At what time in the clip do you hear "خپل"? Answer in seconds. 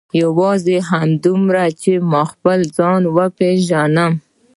2.31-2.59